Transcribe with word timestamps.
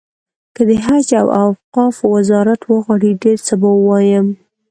که 0.55 0.61
د 0.69 0.71
حج 0.85 1.07
او 1.21 1.27
اوقافو 1.43 2.03
وزارت 2.17 2.61
وغواړي 2.63 3.11
ډېر 3.23 3.37
څه 3.47 3.53
به 3.61 3.69
ووایم. 3.75 4.27